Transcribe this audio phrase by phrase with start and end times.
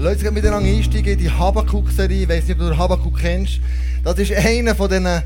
[0.00, 2.22] Leute, uns miteinander einsteigen in die Habakkuk-Serie.
[2.22, 3.58] Ich weiß nicht, ob du Habakkuk kennst.
[4.04, 5.24] Das ist einer von diesen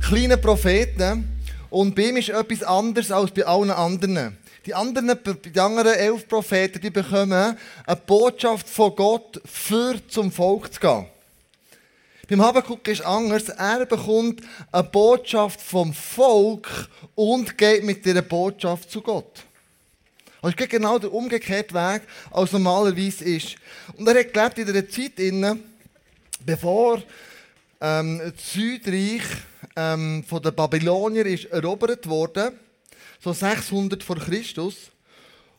[0.00, 1.42] kleinen Propheten.
[1.70, 4.38] Und bei ihm ist etwas anderes als bei allen anderen.
[4.64, 10.72] Die anderen, die anderen elf Propheten, die bekommen eine Botschaft von Gott, für zum Volk
[10.72, 11.06] zu gehen.
[12.30, 13.48] Beim Habakkuk ist anders.
[13.48, 16.68] Er bekommt eine Botschaft vom Volk
[17.16, 19.42] und geht mit dieser Botschaft zu Gott.
[20.42, 22.02] Das ist genau der umgekehrte Weg,
[22.32, 23.54] als normalerweise ist.
[23.96, 25.58] Und er hat gelebt in einer Zeit,
[26.44, 27.00] bevor
[27.80, 29.22] ähm, das Südreich
[29.76, 32.54] ähm, von den Babyloniern ist erobert wurde,
[33.20, 34.90] so 600 vor Christus.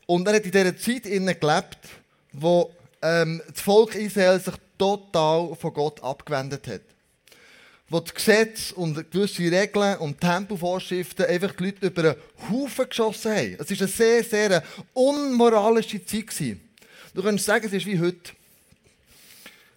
[0.06, 1.80] Und er hat in dieser Zeit gelebt,
[2.34, 2.70] wo
[3.02, 6.93] ähm, das Volk Israel sich total von Gott abgewendet hat
[7.94, 12.16] wo die Gesetze und gewisse Regeln und Tempovorschriften einfach die Leute über einen
[12.50, 13.58] Haufen geschossen haben.
[13.60, 16.58] Es war eine sehr, sehr unmoralische Zeit.
[17.14, 18.32] Du kannst sagen, es ist wie heute.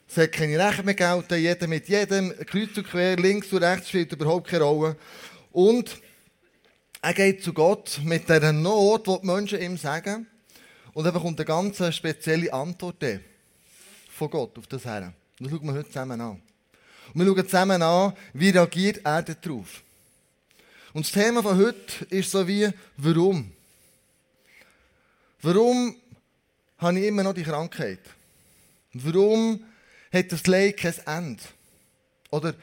[0.09, 3.91] Es hat keine Rechte mehr gelten, jeder mit jedem, kreuz und quer, links und rechts
[3.91, 4.97] spielt überhaupt keine Rolle.
[5.53, 6.01] Und
[7.03, 10.27] er geht zu Gott mit dieser Not, die die Menschen ihm sagen.
[10.95, 13.05] Und er bekommt eine ganz spezielle Antwort
[14.09, 15.13] von Gott auf das her.
[15.39, 16.41] Das schauen wir heute zusammen an.
[17.15, 19.83] Und wir schauen zusammen an, wie reagiert er darauf.
[20.93, 23.53] Und das Thema von heute ist so wie, warum?
[25.43, 25.97] Warum
[26.79, 28.01] habe ich immer noch die Krankheit?
[28.93, 29.63] Warum
[30.13, 31.43] hat das Leid kein Ende?
[32.31, 32.55] Oder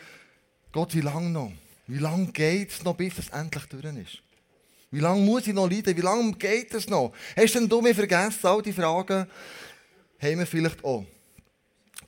[0.71, 1.51] Gott, wie lange noch?
[1.87, 4.23] Wie lange geht es noch, bis es endlich durch ist?
[4.89, 5.95] Wie lange muss ich noch leiden?
[5.97, 7.13] Wie lange geht es noch?
[7.35, 9.27] Hast denn du mir vergessen, all die Fragen
[10.19, 11.05] haben wir vielleicht auch.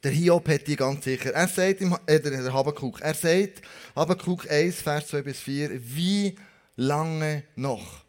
[0.05, 1.33] Der Hiob hat die ganz sicher.
[1.33, 3.61] Er sagt, im, äh, der Habakkuk, er sagt,
[3.95, 6.35] Habakkuk 1, Vers 2 bis 4, wie
[6.75, 8.03] lange noch,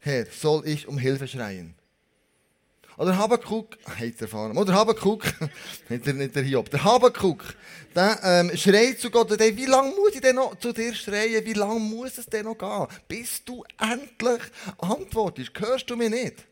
[0.00, 1.74] Herr, soll ich um Hilfe schreien?
[2.98, 5.22] Oder Habakkuk, hat erfahren, oder Habakkuk,
[5.88, 7.54] nicht der, nicht der Hiob, der Habakkuk,
[7.94, 11.52] der ähm, schreit zu Gott, wie lange muss ich denn noch zu dir schreien, wie
[11.54, 14.42] lange muss es denn noch gehen, bis du endlich
[14.78, 16.44] antwortest, hörst du mir nicht?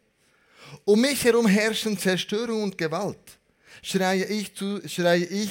[0.84, 3.35] Um mich herum herrschen Zerstörung und Gewalt
[3.82, 5.50] schreie ich, zu, schreie ich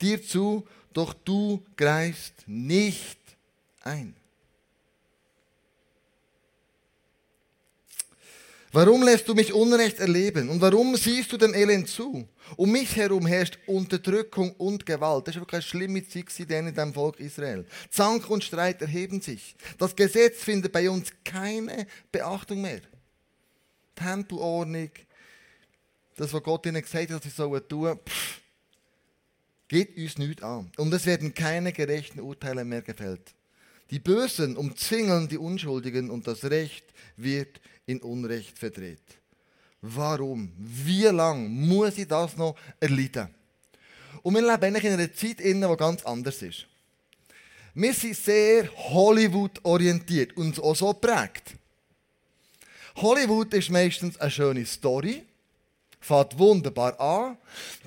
[0.00, 3.18] dir zu, doch du greifst nicht
[3.82, 4.14] ein.
[8.72, 10.48] Warum lässt du mich Unrecht erleben?
[10.48, 12.28] Und warum siehst du dem Elend zu?
[12.56, 15.26] Um mich herum herrscht Unterdrückung und Gewalt.
[15.26, 17.66] Das war wirklich eine schlimme Zeit in dem Volk Israel.
[17.90, 19.56] Zank und Streit erheben sich.
[19.76, 22.80] Das Gesetz findet bei uns keine Beachtung mehr.
[23.96, 24.90] Tempelordnung,
[26.20, 28.40] das, was Gott ihnen gesagt hat, dass sie sollen tun, pff,
[29.68, 30.70] geht uns nichts an.
[30.76, 33.34] Und es werden keine gerechten Urteile mehr gefällt.
[33.90, 36.84] Die Bösen umzingeln die Unschuldigen und das Recht
[37.16, 39.00] wird in Unrecht verdreht.
[39.80, 40.52] Warum?
[40.58, 43.28] Wie lange muss ich das noch erleiden?
[44.22, 46.66] Und wir leben eigentlich in einer Zeit, die ganz anders ist.
[47.72, 51.54] Wir sind sehr Hollywood-orientiert und auch so prägt.
[52.96, 55.24] Hollywood ist meistens eine schöne Story,
[56.00, 57.36] fängt wunderbar an.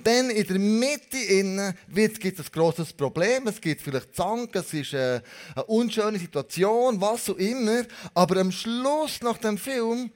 [0.04, 3.48] Dann in der Mitte gibt es ein grosses Problem.
[3.48, 5.24] Es gibt vielleicht Zank, es ist eine,
[5.56, 7.84] eine unschöne Situation, was auch immer.
[8.14, 10.12] Aber am Schluss nach dem Film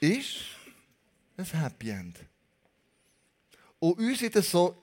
[0.00, 0.36] ist
[1.38, 2.18] ein Happy End.
[3.80, 4.76] Und uns wird das so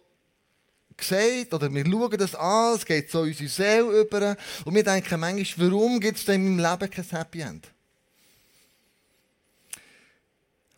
[0.97, 4.36] gesagt, oder wir schauen das an, es geht so unsere Seele über.
[4.64, 7.68] Und wir denken manchmal, warum gibt es denn in meinem Leben kein Happy End?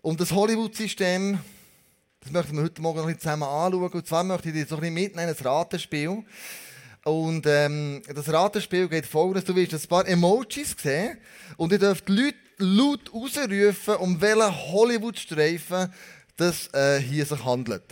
[0.02, 1.40] Und das Hollywood-System
[2.28, 3.90] das möchten wir heute Morgen noch ein zusammen anschauen.
[3.90, 6.24] Und zwar möchte ich dir so ein bisschen mitnehmen, ein Ratespiel.
[7.06, 9.46] Und ähm, das Ratespiel geht folgendes.
[9.46, 11.18] Du wirst ein paar Emojis sehen
[11.56, 15.94] und ihr dürft Leute laut rausrufen, um welchen Hollywood-Streifen
[16.36, 17.84] das äh, hier sich handelt.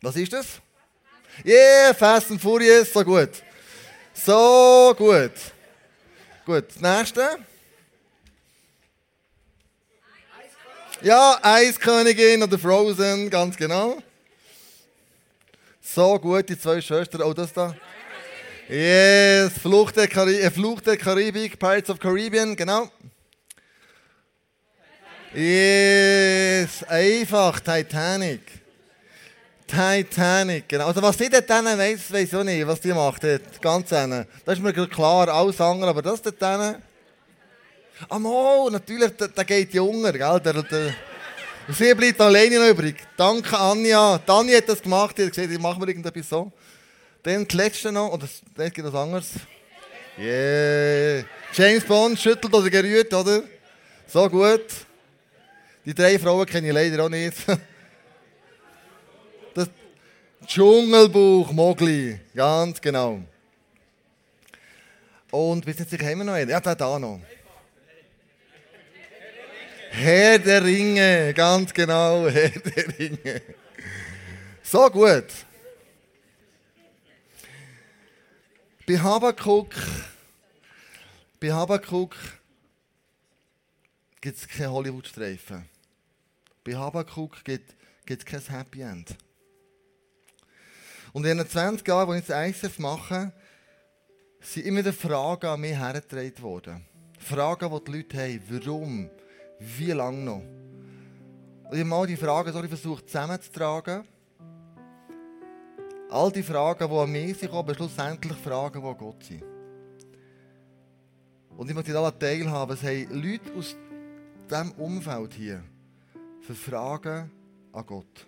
[0.00, 0.46] Was ist das?
[1.44, 3.42] Yeah, Fast and Furious, so gut.
[4.14, 5.32] So gut.
[6.46, 7.38] Gut, das nächste.
[11.00, 13.98] Ja, Eiskönigin oder Frozen, ganz genau.
[15.80, 17.22] So gut, die zwei Schwestern.
[17.22, 17.72] Oh, das da.
[18.68, 22.90] Yes, Flucht der, Karib äh, Fluch der Karibik, Pirates of Caribbean, genau.
[25.32, 28.40] Yes, einfach, Titanic.
[29.68, 30.88] Titanic, genau.
[30.88, 33.62] Also was die dort weiss, weiss ich auch nicht, was die macht dort.
[33.62, 34.26] Ganz eine.
[34.44, 36.42] Das ist mir klar, alles andere, aber das dort
[38.08, 40.40] Ah, oh, natürlich, der, der geht Junger, gell?
[40.40, 40.94] Der, der,
[41.68, 42.96] sie bleibt alleine noch übrig.
[43.16, 44.18] Danke, Anja.
[44.18, 46.52] Tanja hat das gemacht, die hat gesagt, ich mache mir irgendetwas so.
[47.22, 49.30] Dann das letzte noch, oder das gibt was anderes.
[50.16, 51.24] Yeah.
[51.52, 53.42] James Bond schüttelt oder gerührt, oder?
[54.06, 54.66] So gut.
[55.84, 57.36] Die drei Frauen kenne ich leider auch nicht.
[59.54, 59.68] Das
[60.46, 62.20] Dschungelbuch, Mogli.
[62.34, 63.22] Ganz genau.
[65.30, 66.50] Und sind sicher, haben wir noch einen?
[66.50, 67.20] Ja, da, da noch.
[70.00, 73.42] Herr der Ringe, ganz genau, Herr der Ringe.
[74.62, 75.26] So gut.
[78.86, 79.74] Bei Habakkuk,
[81.40, 82.14] bei Habakkuk
[84.20, 85.68] gibt es keine Hollywood-Streifen.
[86.62, 87.74] Bei Habakkuk gibt
[88.06, 89.16] es kein Happy End.
[91.12, 93.32] Und in den 20 Jahren, als ich das ISF mache,
[94.40, 96.86] sind immer wieder Fragen an mich hergetragen worden.
[97.18, 98.42] Fragen, die die Leute haben.
[98.48, 99.10] Warum?
[99.58, 100.42] Wie lange noch?
[101.70, 104.04] Ich habe mal die Fragen so versucht zusammenzutragen.
[106.10, 109.42] All die Fragen, die an mich sind, aber schlussendlich Fragen, die an Gott sind.
[111.56, 113.76] Und ich möchte daran teilhaben, es haben Leute aus
[114.48, 115.62] diesem Umfeld hier
[116.40, 117.30] für Fragen
[117.72, 118.26] an Gott.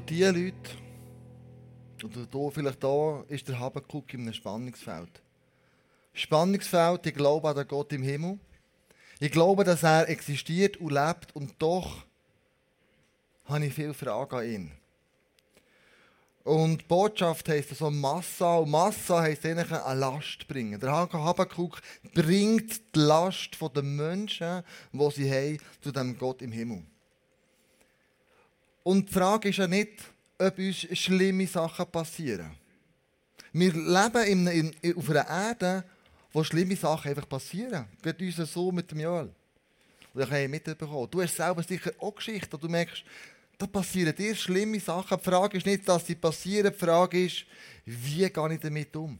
[0.00, 0.54] Auch die Leute,
[2.02, 5.20] oder hier, vielleicht da, ist der Habakkuk in einem Spannungsfeld.
[6.14, 8.38] Spannungsfeld, ich glaube an den Gott im Himmel.
[9.20, 12.04] Ich glaube, dass er existiert und lebt und doch
[13.44, 14.72] habe ich viele Fragen an ihn.
[16.42, 18.56] Und Botschaft heisst so Massa.
[18.56, 20.80] Und Massa heisst eigentlich eine Last bringen.
[20.80, 21.82] Der Habakkuk
[22.14, 24.62] bringt die Last der Menschen,
[24.92, 26.84] die sie haben, zu dem Gott im Himmel.
[28.82, 29.90] Und die Frage ist ja nicht,
[30.38, 32.50] ob uns schlimme Sachen passieren.
[33.52, 35.84] Wir leben in, in, auf einer Erde,
[36.32, 37.86] wo schlimme Sachen einfach passieren.
[38.02, 39.30] Geht uns so mit dem Joel.
[40.14, 41.08] Und ich habe mitbekommen.
[41.10, 43.04] Du hast selber sicher auch Geschichten, du merkst,
[43.58, 45.18] da passieren dir schlimme Sachen.
[45.18, 47.44] Die Frage ist nicht, dass sie passieren, die Frage ist,
[47.84, 49.18] wie gehe ich damit um?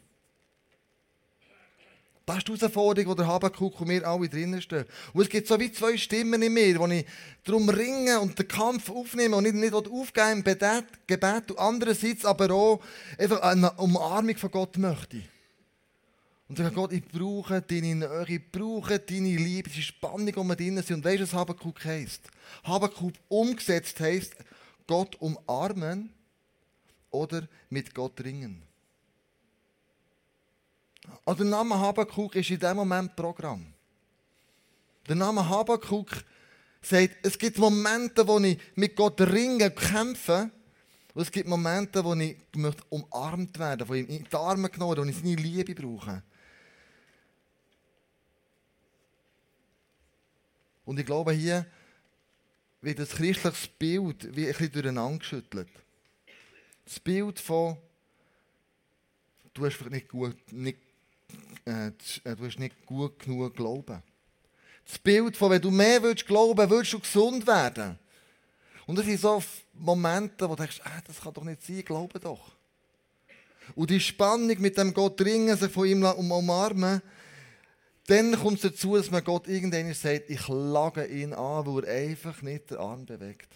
[2.30, 4.84] Das ist die Herausforderung, die der Habakkuk und wir alle drinnen stehen.
[5.12, 7.04] Und es gibt so wie zwei Stimmen in mir, wo ich
[7.42, 12.24] darum ringe und den Kampf aufnehme und nicht, nicht aufgeben im Gebet, Gebet und andererseits
[12.24, 12.80] aber auch
[13.18, 15.22] einfach eine Umarmung von Gott möchte.
[16.48, 20.56] Und sage, Gott, ich brauche deine Nähe, ich brauche deine Liebe, diese Spannung, die wir
[20.56, 20.98] drinnen sind.
[20.98, 22.22] Und weißt du, was Habakkuk heisst?
[22.62, 24.36] Habakkuk umgesetzt heisst,
[24.86, 26.12] Gott umarmen
[27.10, 28.69] oder mit Gott ringen.
[31.24, 33.72] Also der Name Habakuk ist in diesem Moment Programm.
[35.08, 36.10] Der Name Habakuk
[36.82, 40.50] sagt, es gibt Momente, wo ich mit Gott ringe, kämpfe.
[41.14, 44.96] Und es gibt Momente, wo ich möchte umarmt werden wo ich in die Arme genommen
[44.96, 46.22] werde, wo ich seine Liebe brauche.
[50.84, 51.66] Und ich glaube, hier
[52.80, 55.68] wird das christliche Bild wie ein bisschen durcheinander geschüttelt.
[56.84, 57.76] Das Bild von,
[59.54, 60.78] du hast vielleicht nicht, gut, nicht
[61.66, 64.02] äh, äh, du hast nicht gut genug glauben.
[64.86, 67.98] Das Bild von, wenn du mehr willst glauben, willst du gesund werden.
[68.86, 69.42] Und das sind so
[69.74, 72.56] Momente, wo du denkst, ah, das kann doch nicht sein, glaube doch.
[73.74, 77.00] Und die Spannung mit dem Gott ringen, sich von ihm umarmen,
[78.06, 82.08] dann kommt es dazu, dass man Gott irgendwann sagt, ich lage ihn an, weil er
[82.08, 83.48] einfach nicht den Arm bewegt.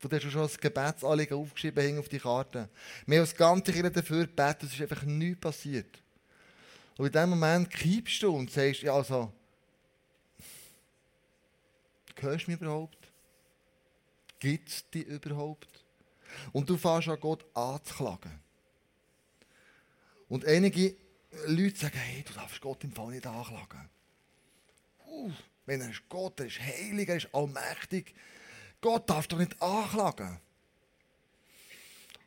[0.00, 2.68] Du hast schon das Gebetsanliegen aufgeschrieben auf die Karte.
[3.06, 6.01] Wir haben das ganze Kirche dafür gebetet, es ist einfach nichts passiert.
[6.96, 9.32] Und in dem Moment kippst du und sagst, ja also,
[12.16, 12.98] hörst du mich überhaupt?
[14.38, 15.84] Gibt es dich überhaupt?
[16.52, 18.40] Und du fährst an Gott anzuklagen.
[20.28, 20.96] Und einige
[21.46, 23.88] Leute sagen, hey, du darfst Gott im Fall nicht anklagen.
[25.06, 25.30] Uh,
[25.66, 28.14] wenn er ist Gott, er ist heilig, er ist allmächtig.
[28.80, 30.40] Gott darf doch nicht anklagen.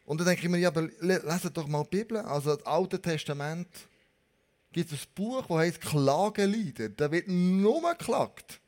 [0.05, 2.17] Und dann denke ich mir, ja, aber lese doch mal die Bibel.
[2.19, 3.67] Also das Alte Testament
[4.75, 6.89] gibt es ein Buch, das heißt Klagelieder.
[6.89, 8.59] Da wird nur geklagt.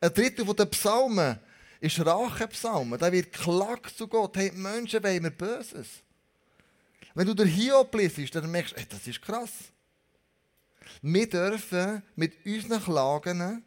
[0.00, 1.40] Ein Drittel der Psalmen
[1.80, 2.96] ist Rachepsalmen.
[2.96, 4.36] Da wird geklagt zu Gott.
[4.36, 5.88] Hey, Menschen wollen mir Böses.
[7.12, 9.50] Wenn du der Hiob liest, dann merkst du, hey, das ist krass.
[11.02, 13.64] Wir dürfen mit unseren Klagen,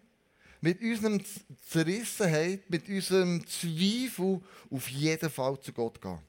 [0.62, 1.20] mit unserer
[1.68, 4.40] Zerrissenheit, mit unserem Zweifel
[4.72, 6.20] auf jeden Fall zu Gott gehen.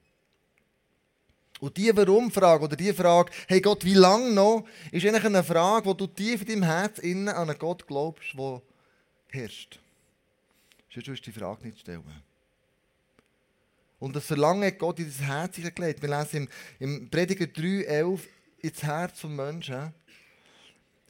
[1.60, 5.86] Und die Warum-Frage oder die Frage, hey Gott, wie lange noch, ist eigentlich eine Frage,
[5.86, 8.62] wo du tief in deinem Herz an einen Gott glaubst, der
[9.28, 9.78] herrscht.
[10.92, 12.02] Sonst wirst du die Frage nicht stellen.
[13.98, 16.00] Und das Verlangen hat Gott in dein Herz gelegt.
[16.00, 16.48] Wir lesen
[16.78, 18.28] im, im Prediger 3, 11,
[18.62, 19.92] ins Herz des Menschen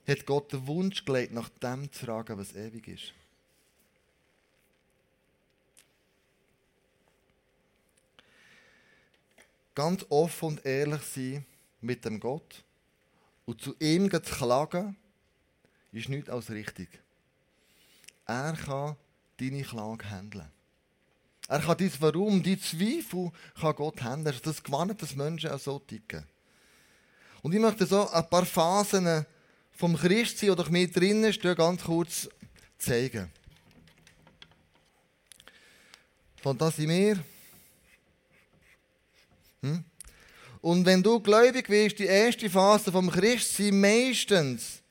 [0.08, 3.12] hat Gott den Wunsch gelegt, nach dem zu fragen, was ewig ist.
[9.74, 11.44] Ganz offen und ehrlich sein
[11.80, 12.64] mit dem Gott
[13.46, 14.96] und zu ihm zu klagen,
[15.92, 16.88] ist nichts als richtig.
[18.26, 18.96] Er kann
[19.38, 20.50] deine Klage handeln.
[21.48, 24.36] Er kann dein Warum, dein Zweifel kann Gott handeln.
[24.42, 26.24] Das gewannet, dass Menschen auch so ticken.
[27.42, 29.24] Und ich möchte so ein paar Phasen
[29.72, 32.28] vom Christsein, oder mir drinnen stehen, ganz kurz
[32.78, 33.32] zeigen.
[36.42, 37.24] Von das in mir.
[39.62, 39.84] Hm?
[40.60, 44.82] Und wenn du gläubig bist, die erste Phase vom Christsein, meistens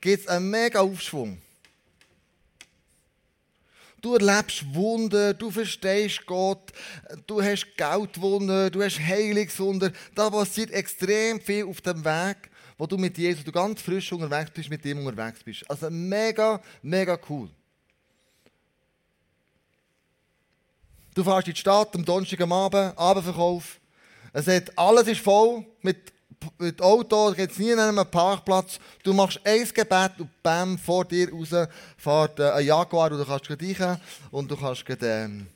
[0.00, 1.38] gibt es einen mega Aufschwung.
[4.00, 6.72] Du erlebst Wunder, du verstehst Gott,
[7.26, 9.92] du hast Geldwunder, du hast Heilungswunder.
[10.14, 14.50] Da passiert extrem viel auf dem Weg, wo du mit Jesus, du ganz frisch unterwegs
[14.50, 15.70] bist, mit ihm unterwegs bist.
[15.70, 17.48] Also mega, mega cool.
[21.14, 23.78] Du fährst in die Stadt am Donnerstag am Abend, Abendverkauf.
[24.32, 26.12] Es hat, alles ist voll mit
[26.58, 28.78] mit da gibt es nie einen Parkplatz.
[29.02, 33.24] Du machst ein Gebet und bam, vor dir raus fährt äh, ein Jaguar und du
[33.24, 35.46] kannst rein und du kannst ähm,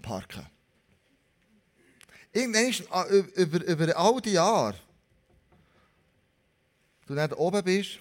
[0.00, 0.46] parken.
[2.32, 4.74] Irgendwann äh, über, über all die Jahre,
[7.06, 7.98] du nicht oben bist,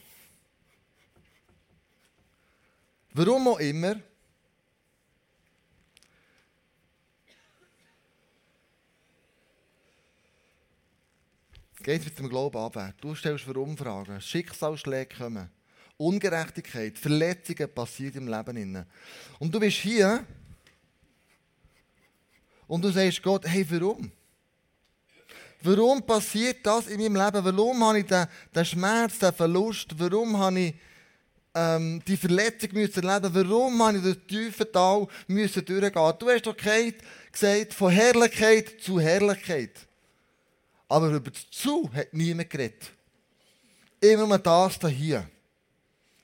[3.13, 3.95] warum auch immer,
[11.91, 12.93] geht mit dem Glauben ab.
[13.01, 15.49] Du stellst für Umfragen, Schicksalsschläge kommen,
[15.97, 18.85] Ungerechtigkeit, Verletzungen passieren im Leben.
[19.39, 20.25] Und du bist hier
[22.67, 24.11] und du sagst Gott, hey, warum?
[25.63, 27.45] Warum passiert das in meinem Leben?
[27.45, 29.89] Warum habe ich den, den Schmerz, den Verlust?
[29.97, 30.75] Warum habe ich
[31.53, 33.35] ähm, die Verletzung müssen erleben?
[33.35, 36.13] Warum habe ich das tiefe Tal müssen durchgehen?
[36.19, 39.90] Du hast doch gesagt, von Herrlichkeit zu Herrlichkeit.
[40.91, 42.91] Aber über das Zu hat niemand geredet.
[44.01, 45.25] Immer nur das hier.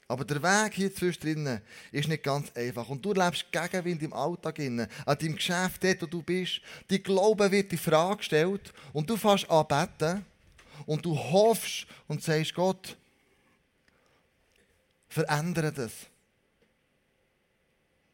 [0.10, 2.90] Aber der Weg hier zwischendrin ist nicht ganz einfach.
[2.90, 6.60] Und du lebst Gegenwind im Alltag, an deinem Geschäft, dort wo du bist.
[6.90, 10.26] Die Glaube wird in Frage gestellt und du fährst an beten
[10.86, 12.98] und du hoffst und sagst, Gott,
[15.08, 15.94] verändere das.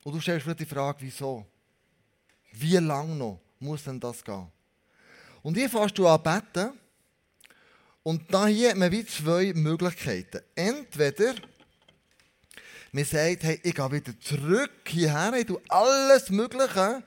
[0.03, 1.47] Und du stellst dir die Frage, wieso?
[2.51, 4.52] Wie lange noch muss denn das gehen?
[5.43, 6.71] Und hier fährst du an beten.
[8.01, 10.41] Und da hier hat man wie zwei Möglichkeiten.
[10.55, 11.35] Entweder
[12.91, 17.01] man sagt, hey, ich gehe wieder zurück hierher, ich tue alles Mögliche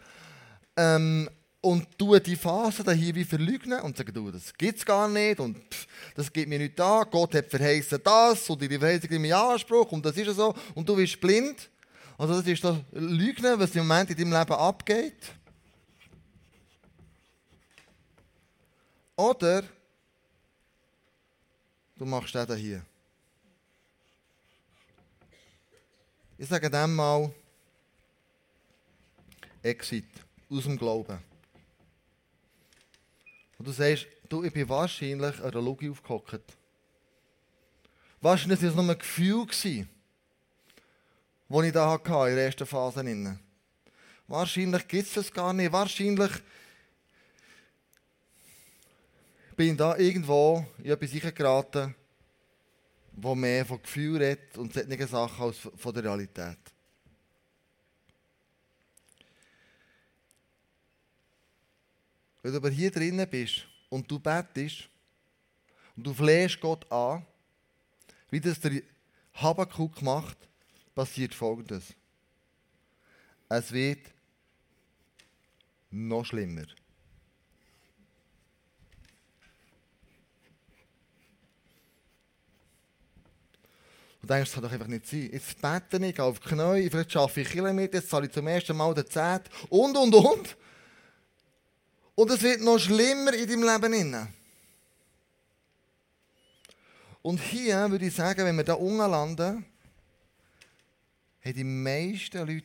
[0.76, 4.84] ähm, und tue die Phase da hier wie verleugnen und sage, du, das gibt es
[4.84, 7.04] gar nicht und pff, das gibt mir nicht da.
[7.04, 10.96] Gott hat verheißen das und die Verheißung in Anspruch und das ist so und du
[10.96, 11.70] bist blind.
[12.18, 15.35] Also das ist das Lügnen, was im Moment in deinem Leben abgeht.
[19.16, 19.64] Oder
[21.96, 22.84] du machst das hier.
[26.38, 27.32] Ich sage dem mal
[29.62, 30.04] Exit
[30.50, 31.18] aus dem Glauben.
[33.58, 36.42] Und du sagst, du, ich bin wahrscheinlich an der Logik aufgehockt.
[38.20, 39.86] Wahrscheinlich war es nur ein Gefühl, das ich
[41.72, 43.38] da hatte in der ersten Phase.
[44.28, 45.72] Wahrscheinlich gibt es das gar nicht.
[45.72, 46.32] Wahrscheinlich
[49.56, 51.94] bin da irgendwo in etwas geraten,
[53.12, 56.58] wo mehr von Gefühl redet und solche Sachen als von der Realität.
[62.46, 64.88] wenn du aber hier drinnen bist und du bettest
[65.96, 67.26] und du flehst Gott an,
[68.30, 68.82] wie das der
[69.34, 70.38] Habakkuk macht,
[70.94, 71.92] passiert Folgendes.
[73.48, 73.98] Es wird
[75.90, 76.66] noch schlimmer.
[84.26, 85.30] Du denkst, das kann doch einfach nicht sein.
[85.32, 88.76] Jetzt bete ich, auf die Knie, vielleicht schaffe ich Kilometer, jetzt zahle ich zum ersten
[88.76, 90.56] Mal den Zehnt und, und, und.
[92.16, 94.28] Und es wird noch schlimmer in deinem Leben.
[97.22, 99.64] Und hier würde ich sagen, wenn wir da unten landen,
[101.44, 102.64] haben die meisten Leute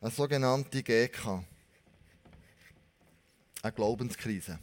[0.00, 1.44] eine sogenannte GK.
[3.62, 4.58] Eine Glaubenskrise.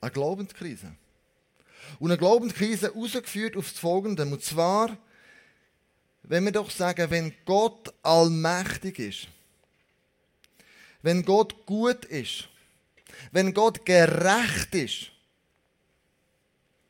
[0.00, 0.94] Eine Glaubenskrise.
[1.98, 4.22] Und eine Glaubenskrise ausgeführt auf das Folgende.
[4.24, 4.96] Und zwar,
[6.22, 9.28] wenn wir doch sagen, wenn Gott allmächtig ist,
[11.02, 12.48] wenn Gott gut ist,
[13.32, 15.10] wenn Gott gerecht ist,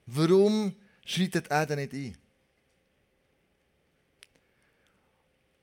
[0.06, 0.74] warum
[1.04, 2.16] schreitet er denn nicht ein?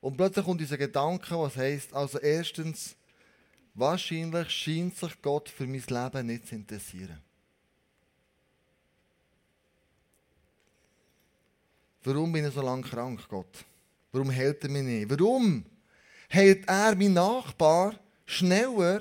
[0.00, 2.94] Und plötzlich kommt dieser Gedanke, was heißt, also erstens,
[3.74, 7.25] wahrscheinlich scheint sich Gott für mein Leben nicht zu interessieren.
[12.06, 13.64] Warum bin ich so lange krank, Gott?
[14.12, 15.10] Warum hält er mich nicht?
[15.10, 15.64] Warum
[16.28, 19.00] hält er meinen Nachbar schneller,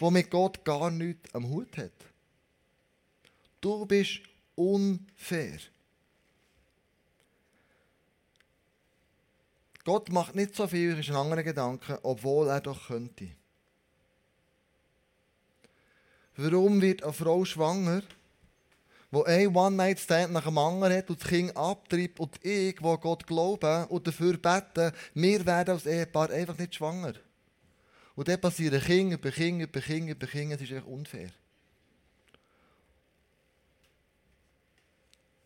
[0.00, 1.92] der mit Gott gar nichts am Hut hat?
[3.60, 4.22] Du bist
[4.56, 5.60] unfair.
[9.84, 13.28] Gott macht nicht so viel, ist ein anderer Gedanke, obwohl er doch könnte.
[16.36, 18.02] Warum wird eine Frau schwanger?
[19.14, 23.26] Wo ein One-Night-Stand nach dem anderen hat und das Kind abtreibt und ich, wo Gott
[23.26, 27.14] glaube und dafür bete, wir werden als Ehepaar einfach nicht schwanger.
[28.16, 31.30] Und dann passieren Kinder über Kinder über Kinder über Kinder, das ist echt unfair.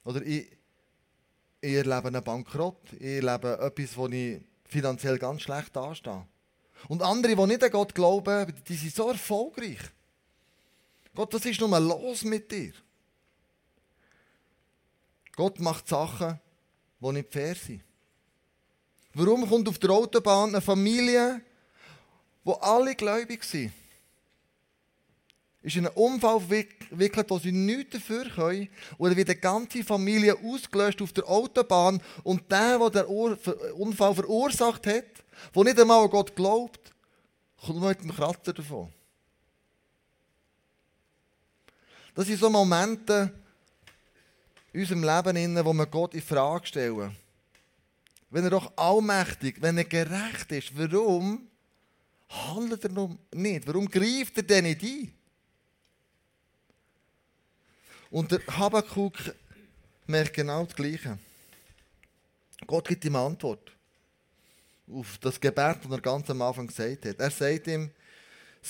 [0.05, 0.51] Oder ich,
[1.61, 6.27] ich erlebe einen Bankrott, ich erlebe etwas, wo ich finanziell ganz schlecht dastehe.
[6.89, 9.81] Und andere, die nicht an Gott glauben, die sind so erfolgreich.
[11.15, 12.73] Gott, was ist nun los mit dir?
[15.39, 16.41] Gott macht Sachen,
[16.99, 17.81] die nicht fair sind.
[19.15, 21.41] Warum kommt auf der Autobahn eine Familie,
[22.43, 23.73] wo alle gläubig sind?
[25.63, 28.69] Ist in einen Unfall verwickelt, wo sie nichts dafür können.
[28.99, 33.07] Oder wird eine ganze Familie ausgelöscht auf der Autobahn und der, der den
[33.75, 35.05] Unfall verursacht hat,
[35.55, 36.93] der nicht einmal an Gott glaubt,
[37.65, 38.93] kommt mit dem Kratzer davon.
[42.17, 43.33] Das sind so Momente,
[44.73, 47.17] in unserem Leben, wo wir Gott in Frage stellen.
[48.31, 51.49] Wenn er doch allmächtig, wenn er gerecht ist, warum
[52.29, 53.67] handelt er noch nicht?
[53.67, 55.13] Warum greift er denn nicht ein?
[58.11, 59.35] Und der Habakkuk
[60.07, 61.19] merkt genau das Gleiche.
[62.67, 63.73] Gott gibt ihm Antwort
[64.91, 67.19] auf das Gebet, das er ganz am Anfang gesagt hat.
[67.19, 67.91] Er sagt ihm,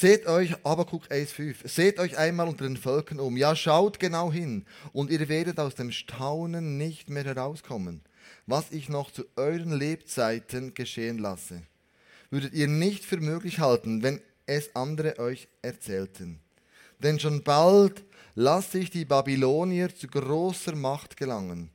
[0.00, 3.36] Seht euch, Habakuk 1,5, seht euch einmal unter den Völkern um.
[3.36, 8.02] Ja, schaut genau hin und ihr werdet aus dem Staunen nicht mehr herauskommen,
[8.46, 11.62] was ich noch zu euren Lebzeiten geschehen lasse.
[12.30, 16.38] Würdet ihr nicht für möglich halten, wenn es andere euch erzählten.
[17.00, 18.04] Denn schon bald
[18.36, 21.70] lasse ich die Babylonier zu großer Macht gelangen.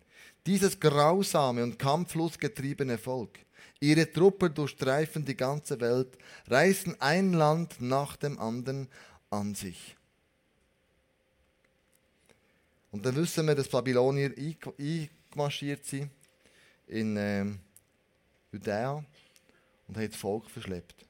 [0.45, 3.39] Dieses grausame und kampflos getriebene Volk
[3.79, 8.87] Ihre Truppen durchstreifen die ganze Welt, reißen ein Land nach dem anderen
[9.29, 9.95] an sich.
[12.91, 16.11] Und dann wissen wir, dass Babylonier eingemarschiert sind
[16.87, 17.45] in äh,
[18.51, 19.03] Judäa
[19.87, 21.05] und haben das Volk verschleppt.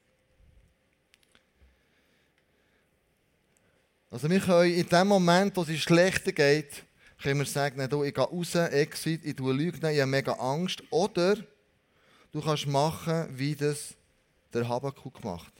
[4.09, 6.83] Also wir können in dem Moment, wo es schlechter geht,
[7.21, 10.83] können wir sagen, ich gehe raus, Exit, ich tue Lügen, ich habe mega Angst.
[10.91, 11.37] Oder
[12.33, 13.95] du kannst machen, wie das
[14.51, 15.53] der Habakuk macht.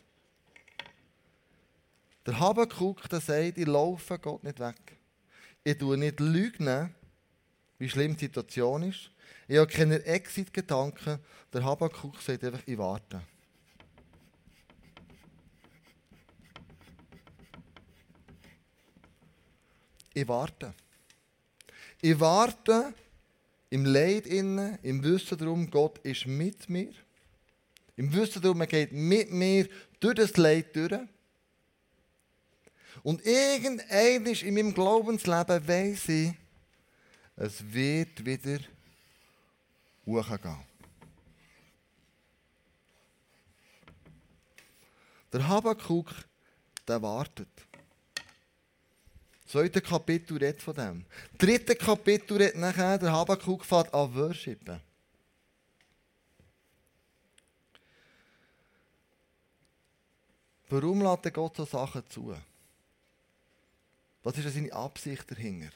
[2.26, 4.98] Der Habakuk, der sagt, ich laufe Gott nicht weg.
[5.64, 6.94] Ich tue nicht lügen,
[7.78, 9.12] wie schlimm die Situation ist.
[9.48, 11.20] Ich habe keine Exit-Gedanken.
[11.52, 13.22] Der Habakuk sagt einfach, ich warte.
[20.14, 20.74] Ich warte.
[22.02, 22.94] Ich warte,
[23.74, 26.94] im Leid innen, im Wissen darum, Gott ist mit mir.
[27.96, 29.68] Im Wissen darum, er geht mit mir
[30.00, 30.94] durch das Leid durch.
[33.02, 36.34] Und irgendein in meinem Glaubensleben weiss ich,
[37.36, 38.60] es wird wieder
[40.06, 40.60] hochgehen.
[45.32, 46.14] Der Habakkuk,
[46.88, 47.50] der wartet.
[49.54, 51.06] Zweite Kapitel redet von dem.
[51.38, 54.82] Dritte Kapitel redet nachher, der Habakkuk fährt an Worshipen.
[60.70, 62.36] Warum lässt Gott so Sachen zu?
[64.24, 65.70] Was ist seine Absicht dahinter?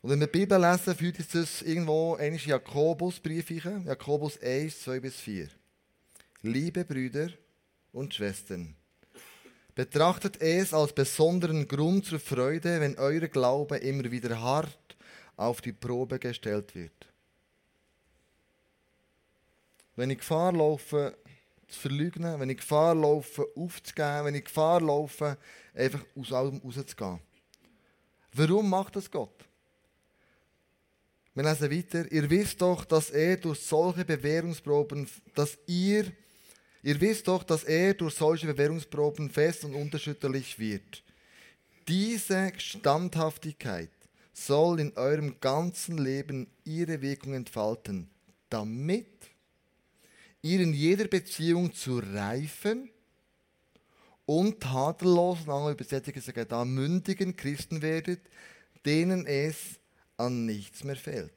[0.00, 5.00] Und wenn wir die Bibel lesen, führt uns das irgendwo in Jakobusbrief Jakobus 1, 2
[5.00, 5.50] bis 4.
[6.40, 7.28] Liebe Brüder
[7.92, 8.74] und Schwestern,
[9.74, 14.96] betrachtet es als besonderen Grund zur Freude, wenn euer Glaube immer wieder hart
[15.36, 16.92] auf die Probe gestellt wird.
[19.96, 21.16] Wenn ich Gefahr laufe,
[21.68, 25.38] zu verleugnen, wenn ich Gefahr laufe, aufzugeben, wenn ich Gefahr laufe,
[25.74, 27.20] einfach aus allem rauszugehen.
[28.32, 29.44] Warum macht das Gott?
[31.34, 32.10] Wir lesen weiter.
[32.12, 36.12] Ihr wisst doch, dass er durch solche Bewährungsproben, dass ihr,
[36.84, 41.02] ihr wisst doch, dass er durch solche Bewährungsproben fest und unerschütterlich wird.
[41.88, 43.90] Diese Standhaftigkeit
[44.32, 48.08] soll in eurem ganzen Leben ihre Wirkung entfalten,
[48.48, 49.06] damit
[50.42, 52.90] ihr in jeder Beziehung zu reifen
[54.26, 58.20] und tadellosen, Übersetzungen sagen da, mündigen Christen werdet,
[58.84, 59.56] denen es
[60.16, 61.34] an nichts mehr fehlt.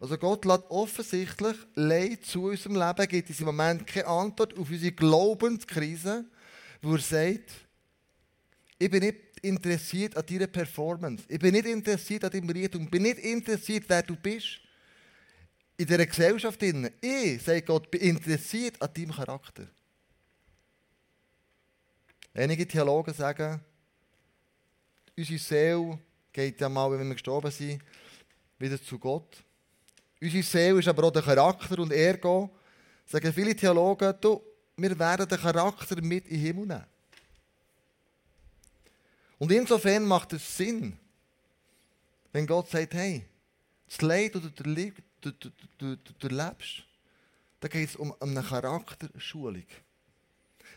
[0.00, 4.70] Also Gott lässt offensichtlich Leid zu unserem Leben, gibt in diesem Moment keine Antwort auf
[4.70, 6.24] unsere Glaubenskrise,
[6.80, 7.50] wo er sagt,
[8.78, 12.90] ich bin nicht interessiert an deiner Performance, ich bin nicht interessiert an deinem Reichtum, ich
[12.90, 14.60] bin nicht interessiert, wer du bist
[15.76, 16.62] in dieser Gesellschaft.
[16.62, 19.66] Ich, sagt Gott, bin interessiert an deinem Charakter.
[22.34, 23.60] Einige Theologen sagen,
[25.16, 25.98] unsere Seele
[26.32, 27.82] geht ja mal, wenn wir gestorben sind,
[28.60, 29.42] wieder zu Gott.
[30.20, 32.50] Unsere Seele ist aber auch der Charakter und Ergo.
[33.06, 34.42] Sagen viele Theologen, du,
[34.76, 36.84] wir werden den Charakter mit in den Himmel nehmen.
[39.38, 40.98] Und insofern macht es Sinn,
[42.32, 43.24] wenn Gott sagt, hey,
[43.86, 44.50] das Leid, das du,
[45.20, 46.82] du, du, du, du erlebst,
[47.60, 49.64] da geht es um eine Charakterschulung.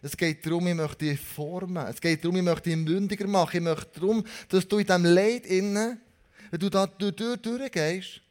[0.04, 1.86] Es geht darum, ich möchte dich formen.
[1.88, 3.58] Es geht darum, ich möchte dich mündiger machen.
[3.58, 6.02] Ich möchte darum, dass du in diesem Leid innen,
[6.50, 8.22] wenn du da durch, durchgehst,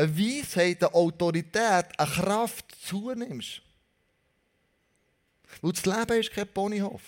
[0.00, 3.62] eine Weisheit, eine Autorität, eine Kraft zunimmst.
[5.60, 7.02] Weil das Leben ist kein Ponyhof.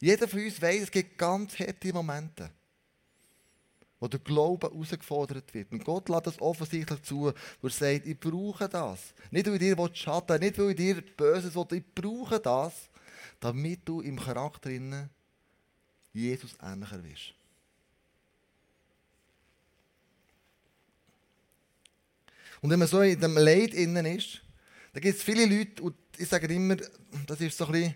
[0.00, 2.50] Jeder von uns weiß, es gibt ganz harte Momente
[4.00, 5.72] wo der Glaube herausgefordert wird.
[5.72, 9.12] Und Gott lässt das offensichtlich zu, wo er sagt, ich brauche das.
[9.30, 12.88] Nicht, weil ich dir schaden nicht, weil ich dir Böses will, ich brauche das,
[13.40, 14.70] damit du im Charakter
[16.12, 17.34] Jesus ähnlicher wirst.
[22.60, 24.40] Und wenn man so in dem Leid innen ist,
[24.92, 26.76] da gibt es viele Leute, und ich sage immer,
[27.26, 27.94] das ist so ein bisschen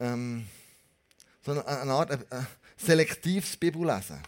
[0.00, 0.46] ähm,
[1.42, 2.42] so eine, eine Art äh,
[2.76, 4.20] selektives Bibellesen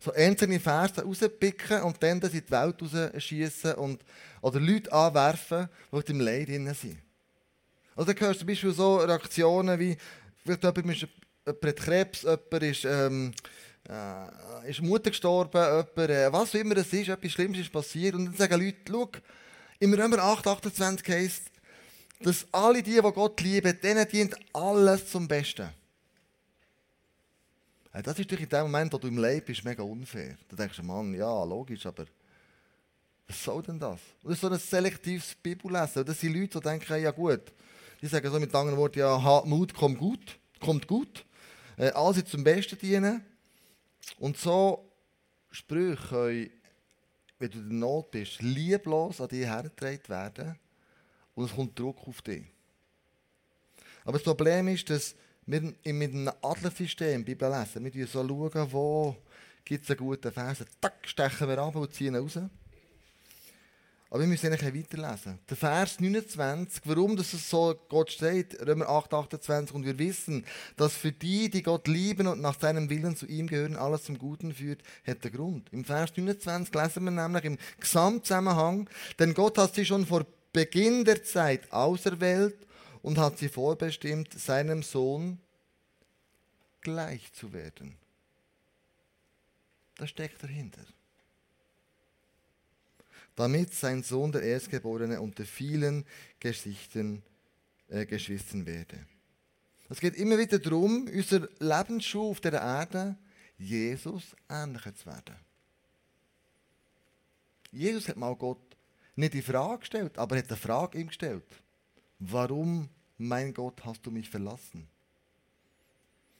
[0.00, 4.02] so einzelne Verse rauspicken und dann das in die Welt rausschießen und,
[4.40, 6.98] oder Leute anwerfen, die im Leid drin sind.
[7.94, 9.96] Also da hörst du zum Beispiel so Reaktionen wie,
[10.42, 11.08] vielleicht jemand, ist,
[11.46, 13.32] jemand Krebs, jemand ist, ähm,
[13.88, 18.26] äh, ist Mutter gestorben, jemand, äh, was immer es ist, etwas Schlimmes ist passiert und
[18.26, 19.10] dann sagen Leute, schau,
[19.78, 21.50] im Römer 8, 28 heisst,
[22.20, 25.70] dass alle die, die Gott lieben, denen dient alles zum Besten.
[27.92, 30.36] Das ist doch in dem Moment, wo du im Leben bist, mega unfair.
[30.48, 32.06] Da denkst du, Mann, ja, logisch, aber
[33.26, 33.98] was soll denn das?
[34.24, 36.04] ist so ein selektives Bibellesen.
[36.04, 37.52] Das sind Leute, die denken, ja gut,
[38.00, 41.24] die sagen so mit anderen Worten, ja, Mut kommt gut, kommt gut.
[41.76, 43.24] Äh, alles zum Besten dienen.
[44.18, 44.90] Und so
[45.50, 46.50] Sprüche können,
[47.38, 50.58] wenn du in der Not bist, lieblos an dich hergetragen werden
[51.34, 52.44] und es kommt Druck auf dich.
[54.04, 55.14] Aber das Problem ist, dass
[55.46, 57.92] wir mit einem Adlersystem Bibel lesen.
[57.92, 59.16] Wir schauen wo
[59.64, 60.64] gibt es einen guten Vers.
[60.80, 62.38] Tack, stechen wir ab und ziehen raus.
[64.10, 65.38] Aber wir müssen eigentlich weiterlesen.
[65.48, 70.44] Der Vers 29, warum das so Gott steht, Römer 8, 28, und wir wissen,
[70.76, 74.18] dass für die, die Gott lieben und nach seinem Willen zu ihm gehören, alles zum
[74.18, 75.72] Guten führt, hat der Grund.
[75.72, 81.04] Im Vers 29 lesen wir nämlich im Gesamtzusammenhang, denn Gott hat sie schon vor Beginn
[81.04, 82.66] der Zeit auserwählt
[83.02, 85.38] und hat sie vorbestimmt, seinem Sohn
[86.80, 87.96] gleich zu werden.
[89.98, 90.82] Das steckt dahinter.
[93.40, 96.04] Damit sein Sohn der Erstgeborene unter vielen
[96.40, 97.22] Geschichten,
[97.88, 99.06] äh, Geschwistern werde.
[99.88, 103.16] Es geht immer wieder darum, unser Lebensschuh auf der Erde
[103.56, 105.36] Jesus ähnlicher zu werden.
[107.72, 108.76] Jesus hat mal Gott
[109.16, 111.62] nicht die Frage gestellt, aber er hat eine Frage ihm gestellt.
[112.18, 114.86] Warum, mein Gott, hast du mich verlassen?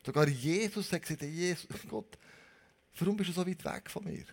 [0.05, 2.19] Sogar Jesus hat gesagt, Jesus, Gott,
[2.99, 4.27] warum bist du so weit weg von mir?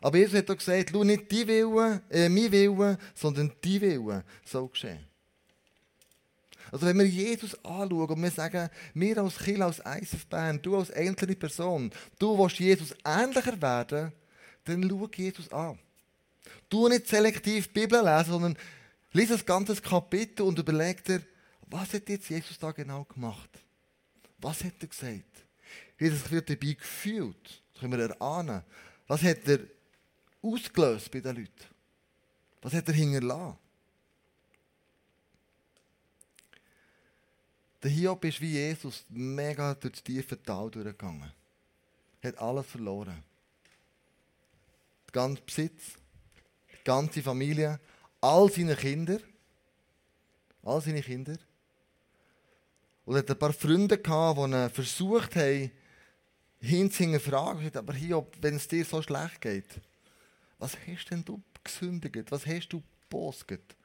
[0.00, 4.24] Aber Jesus hat auch gesagt, schau nicht die Wille, äh, mein Wille, sondern die Wille
[4.44, 5.06] soll geschehen.
[6.72, 9.80] Also wenn wir Jesus anschauen und wir sagen, wir als Kind, als
[10.28, 14.12] Bern, du als einzelne Person, du willst Jesus ähnlicher werden,
[14.64, 15.78] dann schau Jesus an.
[16.68, 18.58] Du nicht selektiv die Bibel lesen, sondern
[19.12, 21.22] lies das ganze Kapitel und überleg dir,
[21.66, 23.50] was hat jetzt Jesus da genau gemacht?
[24.38, 25.44] Was hat er gesagt?
[25.96, 27.62] Wie hat er sich dabei gefühlt?
[27.72, 28.62] Das können wir erahnen.
[29.06, 29.60] Was hat er
[30.44, 31.64] ausgelöst bei den Leuten?
[32.62, 33.58] Was hat er hinterlassen?
[37.82, 41.30] Der Hiob ist wie Jesus mega durch das tiefe Tal durchgegangen.
[42.22, 43.22] Hat alles verloren.
[45.06, 45.82] Den ganzen Besitz,
[46.72, 47.78] die ganze Familie,
[48.22, 49.18] all seine Kinder.
[50.62, 51.36] All seine Kinder.
[53.04, 55.70] Und er hat ein paar Freunde gehabt, die versucht haben,
[56.58, 57.70] hinzuhängen Fragen.
[57.76, 59.68] Aber Hiob, wenn es dir so schlecht geht,
[60.64, 62.30] was hast denn du gesündigt?
[62.30, 63.76] Was hast du gepostet?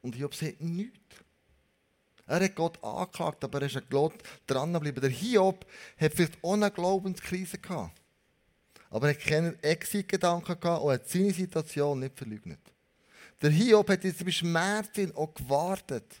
[0.00, 0.98] Und Hiob sagt nichts.
[2.26, 5.00] Er hat Gott angeklagt, aber er ist an Gott dran geblieben.
[5.00, 5.64] Der Hiob
[6.00, 7.96] hat vielleicht eine Glaubenskrise gehabt.
[8.90, 12.60] Aber er hat keine Exit-Gedanken gehabt und hat seine Situation nicht verleugnet.
[13.40, 16.20] Der Hiob hat jetzt bei Schmerzen auch gewartet.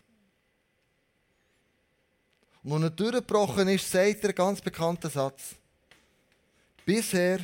[2.62, 5.56] Und als er durchgebrochen ist, sagt er einen ganz bekannten Satz.
[6.84, 7.40] Bisher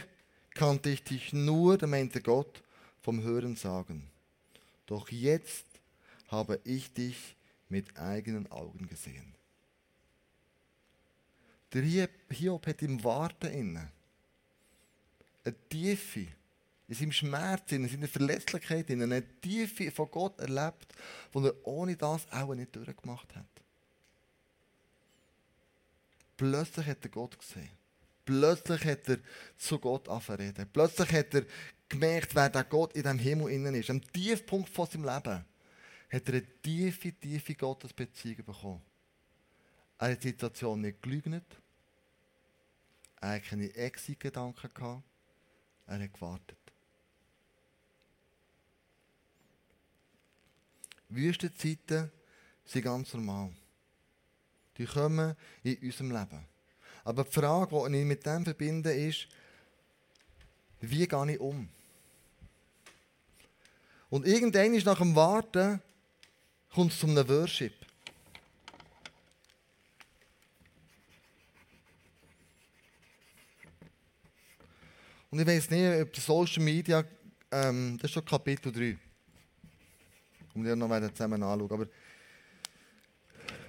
[0.59, 2.64] kannte ich dich nur, meinte Gott,
[3.01, 4.11] vom Hören sagen.
[4.87, 5.66] Doch jetzt
[6.29, 7.37] habe ich dich
[7.68, 9.35] mit eigenen Augen gesehen.
[11.73, 13.92] Der Hiob hat im Warten inne
[15.44, 16.27] eine Tiefe,
[16.88, 20.92] in seinem Schmerz, in seiner Verletzlichkeit, in eine Tiefe von Gott erlebt,
[21.35, 23.47] die er ohne das auch nicht durchgemacht hat.
[26.37, 27.78] Plötzlich hat er Gott gesehen.
[28.29, 29.21] Plötzlich hat er
[29.57, 31.47] zu Gott angefangen Plötzlich hat er
[31.88, 33.88] gemerkt, wer der Gott in dem Himmel innen ist.
[33.88, 35.47] Am Tiefpunkt von seinem Leben
[36.11, 38.83] hat er eine tiefe, tiefe Gottesbeziehung bekommen.
[39.97, 41.47] Er hat die Situation nicht gelügnet.
[43.19, 45.05] Er hat keine Exit-Gedanken gehabt.
[45.87, 46.59] Er hat gewartet.
[51.09, 52.12] Wüstenzeiten
[52.67, 53.55] sind ganz normal.
[54.77, 56.58] Die kommen in unserem Leben.
[57.04, 59.28] Aber die Frage, die ich mit dem verbinde, ist,
[60.80, 61.68] wie gehe ich um?
[64.11, 65.82] Und irgendwann ist nach dem Warten
[66.72, 67.74] kommt es zu einem Worship.
[75.30, 77.04] Und ich weiß nicht, ob die Social Media,
[77.50, 78.96] ähm, das ist schon Kapitel 3.
[80.54, 81.70] Und wir noch zusammen anschauen.
[81.70, 81.87] Aber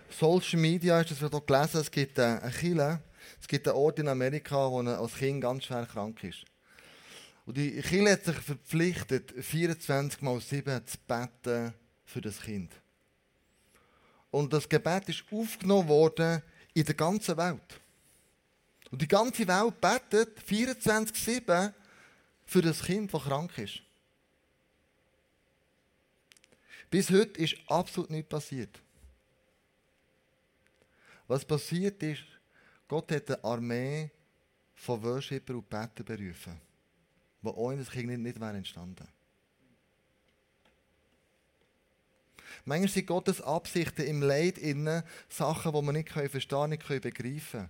[0.10, 3.09] Social Media, ist das wird auch gelesen, es gibt eine Kille, es
[3.50, 6.46] gibt einen Ort in Amerika, wo als Kind ganz schwer krank ist.
[7.46, 11.74] Und die Kille hat sich verpflichtet, 24 mal 7 zu beten
[12.06, 12.72] für das Kind.
[14.30, 16.44] Und das Gebet ist aufgenommen worden
[16.76, 17.82] in der ganzen Welt.
[18.92, 21.74] Und die ganze Welt betet 24-7
[22.46, 23.82] für das Kind, das krank ist.
[26.92, 28.80] Bis heute ist absolut nichts passiert.
[31.28, 32.24] Was passiert ist,
[32.90, 34.12] Gott hat eine Armee
[34.74, 36.60] von Worshipper und Better berufen,
[37.42, 39.14] die ohne das Kind nicht, nicht entstanden wären.
[42.66, 47.70] Manchmal sind Gottes Absichten im Leid innen Sachen, die wir nicht verstehen nicht begreifen können.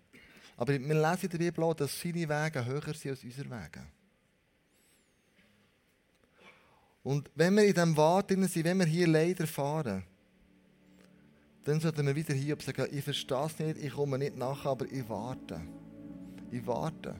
[0.55, 3.85] Aber wir lesen in der Bibel auch, dass seine Wege höher sind als unsere Wege.
[7.03, 10.03] Und wenn wir in diesem Wort sind, wenn wir hier Leid erfahren,
[11.69, 14.85] dann sollten wir wieder hier sagen, ich verstehe es nicht, ich komme nicht nach, aber
[14.91, 15.61] ich warte.
[16.51, 17.15] Ich warte.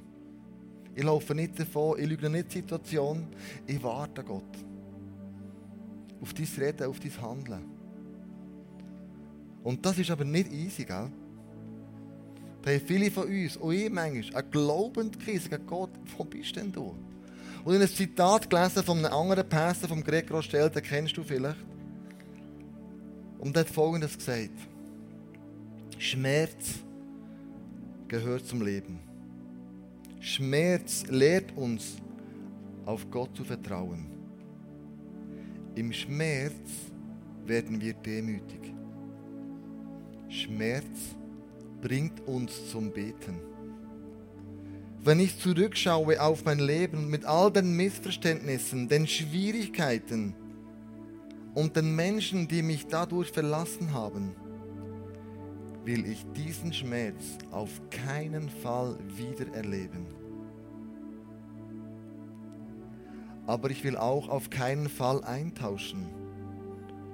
[0.95, 3.27] Ich laufe nicht davon, ich lüge nicht die Situation,
[3.67, 4.43] ich warte Gott
[6.21, 7.65] auf dein Reden, auf dein Handeln.
[9.63, 11.11] Und das ist aber nicht easy, gell?
[12.61, 16.55] Da haben viele von uns, und ich manchmal, eine glaubende Krise gegen Gott, wo bist
[16.55, 16.95] denn du?
[17.63, 21.23] Und in einem Zitat gelesen von einem anderen Pastor, vom Gregor Stel, den kennst du
[21.23, 21.68] vielleicht.
[23.39, 24.51] Und er hat Folgendes gesagt.
[25.97, 26.79] Schmerz
[28.07, 28.99] gehört zum Leben.
[30.19, 31.97] Schmerz lehrt uns,
[32.85, 34.07] auf Gott zu vertrauen.
[35.75, 36.69] Im Schmerz
[37.45, 38.73] werden wir demütig.
[40.27, 41.15] Schmerz
[41.81, 43.39] bringt uns zum Beten.
[45.01, 50.35] Wenn ich zurückschaue auf mein Leben mit all den Missverständnissen, den Schwierigkeiten
[51.53, 54.35] und den Menschen, die mich dadurch verlassen haben,
[55.85, 60.07] will ich diesen Schmerz auf keinen Fall wieder erleben.
[63.47, 66.07] Aber ich will auch auf keinen Fall eintauschen,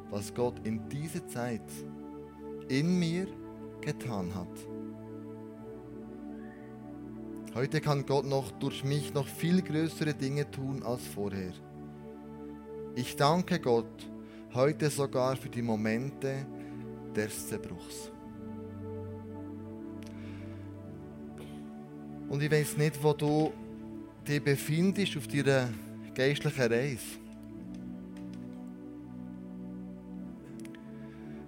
[0.09, 1.61] was Gott in dieser Zeit
[2.67, 3.27] in mir
[3.79, 4.47] getan hat.
[7.53, 11.53] Heute kann Gott noch durch mich noch viel größere Dinge tun als vorher.
[12.95, 14.09] Ich danke Gott
[14.55, 16.45] heute sogar für die Momente
[17.15, 18.11] des Zerbruchs.
[22.29, 23.53] Und ich weiß nicht, wo du
[24.27, 25.69] dich befindest auf deiner
[26.13, 27.19] geistlichen Reise.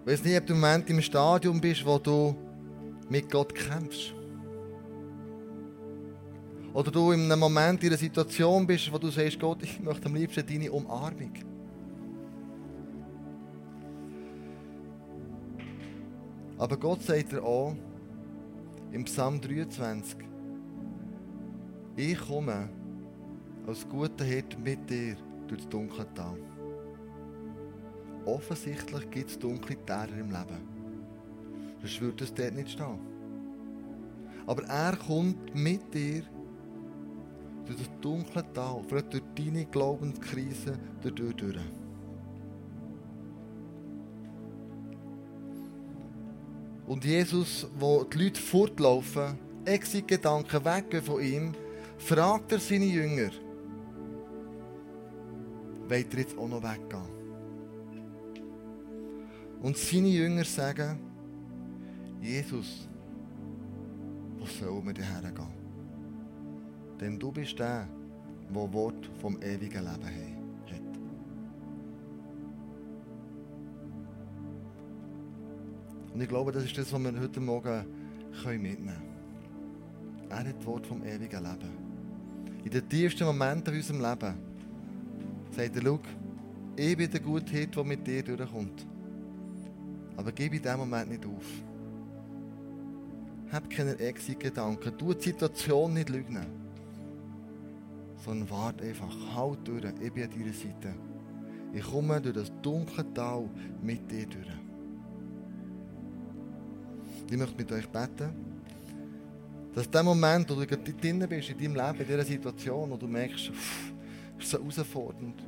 [0.02, 2.36] Ich weiß nicht, ob du im Moment im Stadium bist, wo du
[3.10, 4.14] mit Gott kämpfst.
[6.74, 10.06] Oder du in einem Moment in einer Situation bist, wo du sagst, Gott, ich möchte
[10.06, 11.57] am liebsten deine Umarmung.
[16.58, 17.76] Aber Gott sagt dir auch
[18.92, 20.18] im Psalm 23,
[21.96, 22.70] ich komme
[23.68, 25.16] als guter Hirt mit dir
[25.48, 26.38] durch das dunkle Tal.
[28.26, 30.68] Offensichtlich gibt es dunkle Täler im Leben.
[31.80, 33.00] Sonst würde es dort nicht stehen.
[34.48, 36.24] Aber er kommt mit dir
[37.66, 41.36] durch das dunkle Tal, vielleicht durch deine Glaubenskrise, durch.
[41.36, 41.58] durch.
[46.88, 51.54] Und Jesus, wo die Leute fortlaufen, Exit-Gedanken weggehen von ihm,
[51.98, 53.32] fragt er seine Jünger,
[55.90, 57.18] wollt ihr jetzt auch noch weggehen?
[59.62, 60.98] Und seine Jünger sagen,
[62.22, 62.88] Jesus,
[64.38, 65.48] wo sollen wir denn hergehen?
[67.02, 67.88] Denn du bist der,
[68.50, 70.37] der Wort vom ewigen Leben hat.
[76.18, 77.86] Und ich glaube, das ist das, was wir heute Morgen
[78.44, 79.02] mitnehmen können.
[80.32, 81.70] Er hat das Wort vom ewigen Leben.
[82.64, 84.34] In den tiefsten Momenten in unserem Leben
[85.52, 86.00] sagt er, schau,
[86.76, 88.88] ich bin der gute Hirt, der mit dir durchkommt.
[90.16, 91.46] Aber gib in diesem Moment nicht auf.
[93.52, 94.98] Hab keine Exit-Gedanken.
[94.98, 96.48] Tu die Situation nicht lügen.
[98.26, 99.16] Sondern warte einfach.
[99.36, 99.86] Halt durch.
[100.02, 100.96] Ich bin an deiner Seite.
[101.74, 103.48] Ich komme durch das dunkle Tal
[103.84, 104.67] mit dir durch.
[107.30, 108.30] Ich möchte mit euch beten,
[109.76, 113.08] dass der Moment, wo du drin bist, in deinem Leben, in dieser Situation, wo du
[113.08, 113.52] merkst,
[114.40, 115.44] es ist so herausfordernd,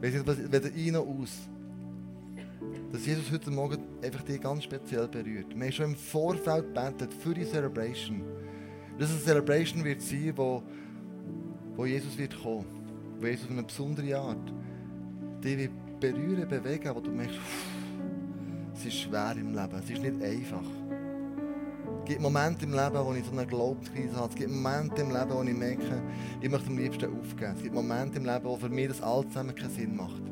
[0.00, 1.48] weder ein noch aus,
[2.92, 5.54] dass Jesus heute Morgen einfach dich ganz speziell berührt.
[5.54, 8.22] Wir haben schon im Vorfeld gebetet für die Celebration.
[8.98, 10.62] Dass eine Celebration wird sein, wo,
[11.76, 12.66] wo Jesus wird kommen.
[13.18, 14.52] Wo Jesus auf eine besondere Art
[15.42, 17.38] dich wird berühren, bewegen, wo du merkst,
[18.74, 20.77] es ist schwer im Leben, es ist nicht einfach.
[22.08, 24.30] Gibt Momente im Leben, wo ich so eine Glaubenskrise habe.
[24.30, 26.02] Es gibt Momente im Leben, wo ich merke,
[26.40, 27.52] ich möchte am liebsten aufgeben.
[27.54, 30.22] Es gibt Momente im Leben, wo für mich das alles zusammen keinen Sinn macht.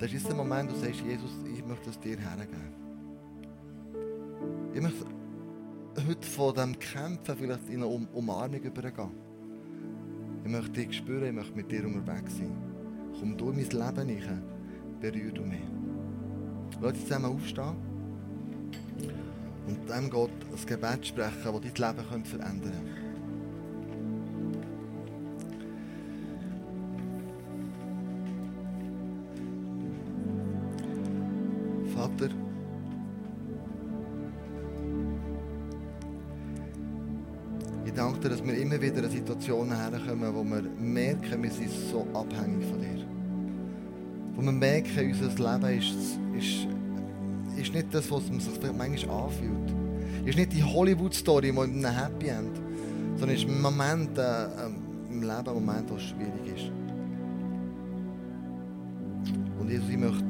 [0.00, 2.74] Das ist der Moment, wo du sagst, Jesus, ich möchte es dir hergeben.
[4.74, 5.04] Ich möchte
[6.08, 9.10] heute von diesem Kämpfen vielleicht in eine um Umarmung übergehen.
[10.42, 12.56] Ich möchte dich spüren, ich möchte mit dir unterwegs sein.
[13.20, 14.42] Komm du in mein Leben rein,
[15.00, 15.60] berühr du mich.
[16.80, 17.89] Lass uns zusammen aufstehen
[19.66, 23.10] und dem Gott ein Gebet sprechen, das dein Leben verändern könnte.
[32.00, 32.30] Vater.
[37.84, 41.70] Ich danke dir, dass wir immer wieder in Situationen herkommen, wo wir merken, wir sind
[41.70, 43.04] so abhängig von dir.
[44.34, 46.66] Wo wir merken, unser Leben ist, ist,
[47.60, 49.74] ist nicht das, was man sich manchmal anfühlt.
[50.24, 52.56] Ist nicht die Hollywood-Story mit einem Happy End,
[53.16, 54.44] sondern ist ein Moment äh,
[55.10, 56.70] im Leben, ein Moment, was schwierig ist.
[59.58, 60.24] Und Jesus, ich möchte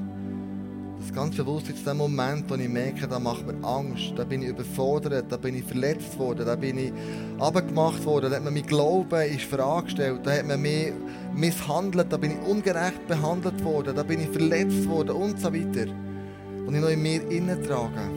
[1.01, 4.43] das ganz bewusst jetzt der Moment, wo ich merke, da macht mir Angst, da bin
[4.43, 6.93] ich überfordert, da bin ich verletzt worden, da bin ich
[7.39, 10.93] abgemacht worden, da hat man mein Glauben ist Frage gestellt, da hat man mich
[11.35, 15.91] misshandelt, da bin ich ungerecht behandelt worden, da bin ich verletzt worden und so weiter.
[16.71, 18.09] Und ich noch in mir innen trage.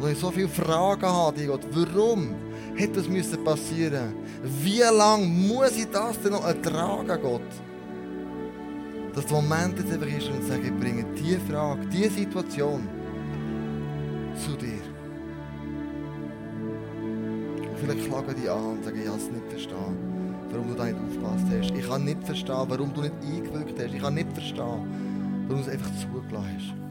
[0.00, 2.36] Und ich so viele Fragen habe, Gott, warum
[2.76, 4.14] hätte das müssen passieren?
[4.62, 7.42] Wie lange muss ich das denn noch ertragen, Gott?
[9.12, 12.88] dass der Moment jetzt einfach ist und sage, ich bringe diese Frage, diese Situation
[14.36, 14.78] zu dir.
[17.76, 19.96] vielleicht klagen die an und sagen, ich kann es nicht verstehen,
[20.52, 21.70] warum du da nicht aufgepasst hast.
[21.74, 23.92] Ich kann nicht verstehen, warum du nicht eingewirkt hast.
[23.92, 26.89] Ich kann nicht verstehen, warum du es einfach zugelassen hast.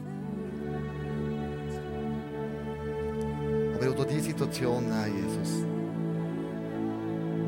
[3.80, 5.64] Aber ich will diese Situation nehmen, Jesus.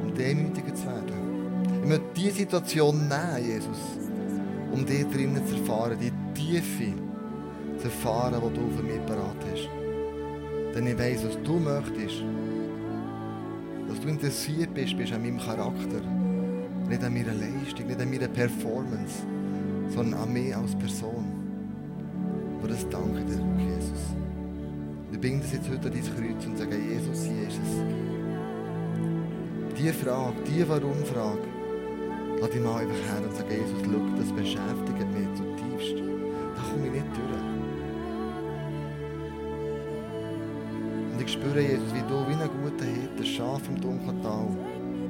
[0.02, 1.82] Um demütiger zu werden.
[1.82, 3.98] Ich möchte diese Situation nehmen, Jesus.
[4.72, 6.94] Um dich drinnen zu erfahren, die Tiefe
[7.76, 9.68] zu erfahren, die du für mich parat hast.
[10.74, 12.24] Denn ich weiss, was du möchtest,
[13.88, 16.00] dass du interessiert bist, bist an meinem Charakter.
[16.88, 19.22] Nicht an meiner Leistung, nicht an meiner Performance,
[19.88, 21.26] sondern an mir als Person.
[22.62, 24.16] Und das danke dir, Jesus.
[25.22, 27.84] Wir bringen das jetzt heute an dein Kreuz und sagen, Jesus, hier ist es.
[29.78, 31.46] Diese Frage, diese Warum-Frage,
[32.40, 36.02] lass dich mal einfach her und sag, Jesus, schau, das beschäftigt mich zutiefst.
[36.56, 37.44] Da komme ich nicht durch.
[41.12, 44.48] Und ich spüre, Jesus, wie du wie ein guter Hirte Schaf im dunklen Tal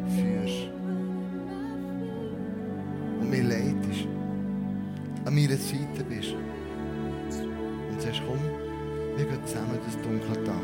[0.09, 0.69] führst.
[3.19, 4.07] Und mir leidest.
[5.25, 6.37] An meiner Seite bist.
[7.91, 8.52] Und sagst, komm,
[9.45, 10.55] zusammen das dunkle Tal.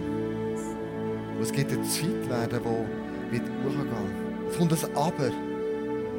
[1.36, 2.84] Und es gibt eine Zeit werden, wo
[3.30, 4.28] wird hochgehen.
[4.48, 5.30] Es kommt ein Aber.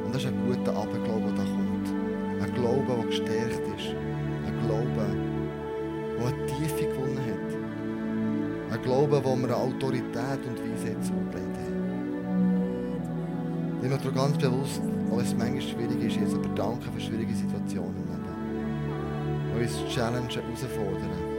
[0.04, 1.88] Und das ist ein guter Aberglaube, der da kommt.
[2.42, 3.94] Ein Glaube, der gestärkt ist.
[4.46, 5.06] Ein Glaube,
[6.18, 7.50] der eine Tiefe gewonnen hat.
[8.72, 11.80] Ein Glaube, wo wir Autorität und Weisheit zugelegt haben.
[13.82, 14.80] Ich möchte ganz bewusst,
[15.10, 18.24] auch es manchmal schwierig ist, jetzt aber danke für schwierige Situationen im Leben.
[19.54, 21.29] Die uns challengen, herausfordern.